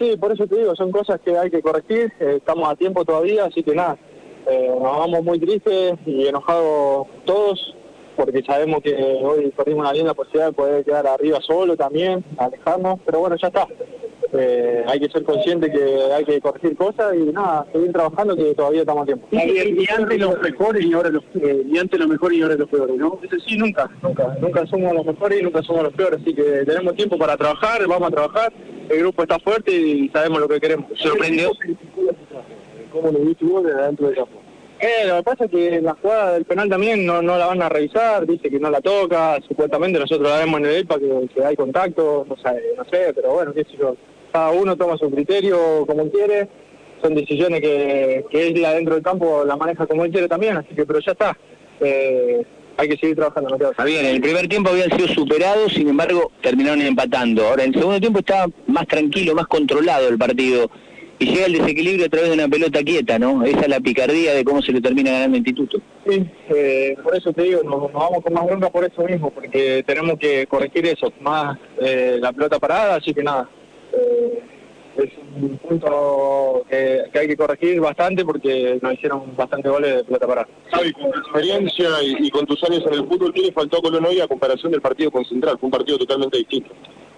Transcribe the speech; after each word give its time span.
sí, 0.00 0.16
por 0.16 0.32
eso 0.32 0.46
te 0.46 0.56
digo, 0.56 0.74
son 0.74 0.90
cosas 0.90 1.20
que 1.20 1.36
hay 1.36 1.50
que 1.50 1.60
corregir, 1.60 2.12
eh, 2.18 2.36
estamos 2.38 2.68
a 2.68 2.74
tiempo 2.74 3.04
todavía, 3.04 3.44
así 3.44 3.62
que 3.62 3.74
nada, 3.74 3.98
eh, 4.48 4.68
nos 4.68 4.98
vamos 4.98 5.22
muy 5.22 5.38
tristes 5.38 5.94
y 6.06 6.26
enojados 6.26 7.06
todos, 7.26 7.76
porque 8.16 8.42
sabemos 8.42 8.82
que 8.82 8.94
hoy 9.22 9.52
perdimos 9.56 9.82
una 9.82 9.92
linda 9.92 10.14
posibilidad 10.14 10.48
de 10.48 10.52
poder 10.52 10.84
quedar 10.84 11.06
arriba 11.06 11.38
solo 11.46 11.76
también, 11.76 12.24
alejarnos, 12.38 12.98
pero 13.04 13.20
bueno, 13.20 13.36
ya 13.36 13.48
está. 13.48 13.66
Eh, 14.32 14.84
hay 14.86 15.00
que 15.00 15.10
ser 15.10 15.24
consciente 15.24 15.72
que 15.72 16.12
hay 16.12 16.24
que 16.24 16.40
corregir 16.40 16.76
cosas 16.76 17.14
y 17.16 17.32
nada, 17.32 17.66
seguir 17.72 17.92
trabajando 17.92 18.36
que 18.36 18.54
todavía 18.54 18.82
estamos 18.82 19.02
a 19.02 19.06
tiempo. 19.06 19.26
Y, 19.32 19.86
antes 19.90 20.20
los 20.20 20.40
mejores 20.40 20.84
y 20.84 20.92
ahora 20.92 21.10
los 21.10 21.24
eh, 21.34 21.64
y 21.66 21.78
antes 21.78 21.98
los 21.98 22.08
mejores 22.08 22.38
y 22.38 22.42
ahora 22.42 22.54
los 22.54 22.68
peores, 22.68 22.96
¿no? 22.96 23.18
Eso 23.22 23.36
sí, 23.44 23.56
nunca, 23.56 23.90
nunca, 24.02 24.36
nunca 24.40 24.66
somos 24.66 24.94
los 24.94 25.04
mejores 25.04 25.40
y 25.40 25.42
nunca 25.42 25.62
somos 25.62 25.82
los 25.82 25.92
peores, 25.94 26.20
así 26.22 26.32
que 26.32 26.42
tenemos 26.64 26.94
tiempo 26.94 27.18
para 27.18 27.36
trabajar, 27.36 27.84
vamos 27.88 28.08
a 28.08 28.10
trabajar, 28.12 28.52
el 28.90 28.98
grupo 28.98 29.22
está 29.22 29.38
fuerte 29.38 29.72
y 29.72 30.08
sabemos 30.10 30.40
lo 30.40 30.48
que 30.48 30.60
queremos. 30.60 30.86
¿Sorprendió? 30.96 31.52
¿Cómo 32.92 33.10
lo 33.10 33.18
viste 33.20 33.44
vos 33.44 33.64
desde 33.64 33.82
dentro 33.82 34.06
del 34.06 34.16
campo? 34.16 34.42
Eh, 34.80 35.06
lo 35.06 35.16
que 35.16 35.22
pasa 35.22 35.44
es 35.44 35.50
que 35.50 35.80
la 35.80 35.94
jugada 35.94 36.32
del 36.32 36.44
penal 36.44 36.68
también 36.68 37.04
no, 37.04 37.20
no 37.20 37.36
la 37.36 37.46
van 37.46 37.62
a 37.62 37.68
revisar, 37.68 38.26
dice 38.26 38.48
que 38.48 38.58
no 38.58 38.70
la 38.70 38.80
toca, 38.80 39.38
supuestamente 39.46 39.98
nosotros 39.98 40.28
la 40.28 40.38
vemos 40.38 40.60
en 40.60 40.66
el 40.66 40.76
EPA 40.76 40.98
que, 40.98 41.28
que 41.34 41.44
hay 41.44 41.54
contacto, 41.54 42.24
no 42.26 42.36
sé, 42.36 42.62
no 42.76 42.84
sé, 42.84 43.12
pero 43.14 43.34
bueno, 43.34 43.52
qué 43.52 43.64
sé 43.64 43.76
yo 43.78 43.94
cada 44.32 44.50
uno 44.50 44.76
toma 44.76 44.96
su 44.96 45.10
criterio 45.10 45.84
como 45.86 46.08
quiere, 46.10 46.48
son 47.02 47.14
decisiones 47.14 47.60
que, 47.60 48.24
que 48.30 48.48
él 48.48 48.64
adentro 48.64 48.94
del 48.94 49.02
campo 49.02 49.44
la 49.44 49.56
maneja 49.56 49.86
como 49.86 50.04
él 50.04 50.10
quiere 50.10 50.28
también, 50.28 50.56
así 50.56 50.74
que 50.74 50.86
pero 50.86 51.00
ya 51.00 51.12
está. 51.12 51.36
Eh, 51.80 52.44
hay 52.80 52.88
que 52.88 52.96
seguir 52.96 53.16
trabajando. 53.16 53.54
Está 53.70 53.84
bien, 53.84 54.06
en 54.06 54.14
el 54.16 54.20
primer 54.22 54.48
tiempo 54.48 54.70
habían 54.70 54.90
sido 54.90 55.08
superados, 55.08 55.72
sin 55.72 55.88
embargo 55.88 56.32
terminaron 56.40 56.80
empatando. 56.80 57.46
Ahora, 57.46 57.64
en 57.64 57.74
el 57.74 57.78
segundo 57.78 58.00
tiempo 58.00 58.20
estaba 58.20 58.50
más 58.66 58.86
tranquilo, 58.86 59.34
más 59.34 59.46
controlado 59.46 60.08
el 60.08 60.18
partido. 60.18 60.70
Y 61.18 61.26
llega 61.26 61.44
el 61.44 61.52
desequilibrio 61.52 62.06
a 62.06 62.08
través 62.08 62.30
de 62.30 62.34
una 62.34 62.48
pelota 62.48 62.82
quieta, 62.82 63.18
¿no? 63.18 63.44
Esa 63.44 63.60
es 63.60 63.68
la 63.68 63.80
picardía 63.80 64.32
de 64.32 64.42
cómo 64.42 64.62
se 64.62 64.72
le 64.72 64.80
termina 64.80 65.10
ganando 65.10 65.36
el 65.36 65.46
instituto. 65.46 65.78
Sí, 66.08 66.24
eh, 66.48 66.96
por 67.02 67.14
eso 67.14 67.30
te 67.34 67.42
digo, 67.42 67.62
nos, 67.62 67.92
vamos 67.92 68.22
con 68.24 68.32
más 68.32 68.46
bronca 68.46 68.70
por 68.70 68.84
eso 68.86 69.02
mismo, 69.02 69.30
porque 69.30 69.84
tenemos 69.86 70.18
que 70.18 70.46
corregir 70.46 70.86
eso, 70.86 71.12
más 71.20 71.58
eh, 71.78 72.16
la 72.18 72.32
pelota 72.32 72.58
parada, 72.58 72.94
así 72.94 73.12
que 73.12 73.22
nada, 73.22 73.50
es 75.04 75.12
un 75.40 75.58
punto 75.58 76.64
que, 76.68 77.02
hay 77.14 77.28
que 77.28 77.36
corregir 77.36 77.80
bastante 77.80 78.24
porque 78.24 78.78
nos 78.82 78.94
hicieron 78.94 79.34
bastante 79.36 79.68
goles 79.68 79.96
de 79.96 80.04
pelota 80.04 80.26
parada. 80.26 80.48
Javi, 80.70 80.92
con 80.92 81.10
tu 81.10 81.18
experiencia 81.18 81.88
y, 82.02 82.30
con 82.30 82.46
tus 82.46 82.62
años 82.64 82.82
en 82.86 82.94
el 82.94 83.06
fútbol, 83.06 83.32
¿qué 83.32 83.42
le 83.42 83.52
faltó 83.52 83.78
a 83.78 83.82
Colón 83.82 84.06
hoy 84.06 84.20
a 84.20 84.28
comparación 84.28 84.72
del 84.72 84.80
partido 84.80 85.10
con 85.10 85.24
Central? 85.24 85.58
Fue 85.58 85.66
un 85.66 85.72
partido 85.72 85.98
totalmente 85.98 86.38
distinto. 86.38 86.70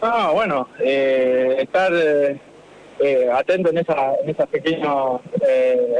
Ah, 0.00 0.30
bueno, 0.34 0.68
eh, 0.80 1.56
estar 1.60 1.92
eh, 1.94 3.30
atento 3.32 3.70
en, 3.70 3.78
esa, 3.78 4.14
en 4.22 4.30
esos 4.30 4.46
pequeños 4.48 5.20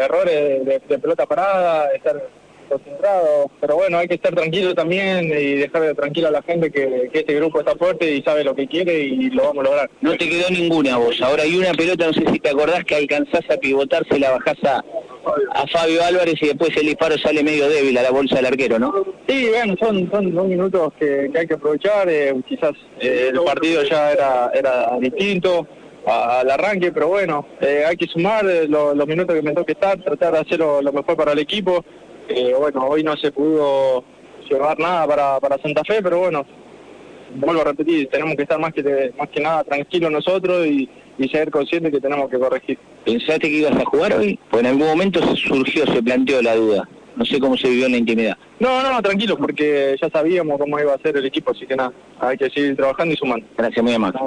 errores 0.01 0.65
de 0.65 0.99
pelota 0.99 1.27
parada, 1.27 1.91
estar 1.93 2.23
concentrado, 2.69 3.51
pero 3.61 3.77
bueno, 3.77 3.99
hay 3.99 4.09
que 4.09 4.15
estar 4.15 4.35
tranquilo 4.35 4.75
también 4.75 5.27
y 5.27 5.55
dejar 5.55 5.95
tranquilo 5.95 6.29
a 6.29 6.33
la 6.33 6.43
gente 6.43 6.71
que, 6.71 7.11
este 7.13 7.35
grupo 7.35 7.61
está 7.61 7.75
fuerte 7.77 8.15
y 8.15 8.23
sabe 8.23 8.45
lo 8.45 8.55
que 8.55 8.67
quiere 8.67 9.01
y 9.01 9.31
lo 9.31 9.45
vamos 9.45 9.65
a 9.65 9.69
lograr. 9.69 9.91
No 10.01 10.17
te 10.17 10.29
quedó 10.29 10.51
ninguna 10.51 10.99
vos, 10.99 11.21
ahora 11.23 11.45
hay 11.45 11.57
una 11.57 11.73
pelota, 11.73 12.07
no 12.07 12.13
sé 12.13 12.25
si 12.31 12.39
te 12.39 12.51
acordás 12.51 12.85
que 12.85 12.95
alcanzás 12.95 13.43
a 13.51 13.57
pivotar, 13.57 14.07
se 14.09 14.19
la 14.19 14.33
bajás 14.33 14.63
a, 14.65 14.85
a 15.51 15.67
Fabio 15.67 16.03
Álvarez 16.05 16.35
y 16.41 16.47
después 16.47 16.77
el 16.77 16.87
disparo 16.87 17.17
sale 17.19 17.43
medio 17.43 17.69
débil 17.69 17.97
a 17.99 18.03
la 18.03 18.11
bolsa 18.11 18.37
del 18.37 18.47
arquero, 18.47 18.79
¿no? 18.79 18.93
Sí, 19.27 19.49
bueno, 19.51 19.75
son, 19.81 20.11
son 20.11 20.35
dos 20.35 20.47
minutos 20.47 20.93
que, 20.99 21.31
hay 21.35 21.47
que 21.47 21.55
aprovechar, 21.55 22.09
eh, 22.09 22.35
quizás 22.47 22.73
eh, 23.01 23.31
el 23.33 23.41
partido 23.43 23.83
ya 23.85 24.13
era, 24.13 24.51
era 24.55 24.99
distinto 25.01 25.67
al 26.07 26.49
arranque, 26.49 26.93
pero 26.93 27.09
bueno, 27.09 27.47
eh, 27.61 27.85
hay 27.87 27.97
que 27.97 28.07
sumar 28.07 28.45
los 28.45 29.07
minutos 29.09 29.35
que 29.35 29.43
me 29.43 29.53
toque 29.53 29.73
estar, 29.73 30.01
tratar 30.03 30.35
de 30.35 30.39
hacer 30.39 30.61
lo 30.61 30.93
mejor 30.93 31.17
para 31.17 31.33
el 31.33 31.41
equipo 31.41 31.85
eh, 32.29 32.55
bueno, 32.59 32.87
hoy 32.87 33.03
no 33.03 33.17
se 33.17 33.33
pudo 33.33 34.05
llevar 34.49 34.79
nada 34.79 35.07
para, 35.07 35.41
para 35.41 35.59
Santa 35.59 35.83
Fe, 35.85 36.03
pero 36.03 36.21
bueno, 36.21 36.47
vuelvo 37.35 37.63
a 37.63 37.65
repetir, 37.65 38.09
tenemos 38.09 38.37
que 38.37 38.43
estar 38.43 38.59
más 38.59 38.73
que, 38.73 39.13
más 39.19 39.29
que 39.29 39.41
nada 39.41 39.65
tranquilos 39.65 40.11
nosotros 40.11 40.67
y, 40.67 40.89
y 41.19 41.29
ser 41.29 41.51
conscientes 41.51 41.93
que 41.93 42.01
tenemos 42.01 42.31
que 42.31 42.39
corregir. 42.39 42.79
¿Pensaste 43.05 43.49
que 43.49 43.59
ibas 43.59 43.77
a 43.77 43.85
jugar 43.85 44.15
hoy? 44.15 44.39
Pues 44.51 44.61
en 44.61 44.67
algún 44.71 44.87
momento 44.87 45.21
surgió, 45.37 45.87
se 45.87 46.03
planteó 46.03 46.43
la 46.43 46.57
duda. 46.57 46.89
No 47.17 47.25
sé 47.25 47.41
cómo 47.41 47.57
se 47.57 47.71
vivió 47.71 47.87
en 47.87 47.93
la 47.93 47.99
intimidad. 47.99 48.37
No, 48.61 48.83
no, 48.83 49.01
tranquilos, 49.01 49.39
porque 49.39 49.97
ya 50.01 50.11
sabíamos 50.11 50.59
cómo 50.59 50.79
iba 50.79 50.93
a 50.93 50.99
ser 50.99 51.17
el 51.17 51.25
equipo, 51.25 51.53
así 51.53 51.67
que 51.67 51.75
nada, 51.75 51.93
hay 52.21 52.37
que 52.37 52.51
seguir 52.51 52.77
trabajando 52.77 53.15
y 53.15 53.17
sumando. 53.17 53.47
Gracias, 53.57 53.83
muy 53.83 53.95
amable. 53.95 54.19